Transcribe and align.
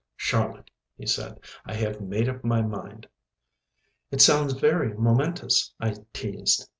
"Charlotte," 0.15 0.71
he 0.97 1.05
said, 1.05 1.39
"I 1.63 1.75
have 1.75 2.01
made 2.01 2.27
up 2.27 2.43
my 2.43 2.63
mind." 2.63 3.07
"It 4.09 4.19
sounds 4.19 4.53
very 4.53 4.95
momentous," 4.95 5.75
I 5.79 5.97
teased. 6.11 6.67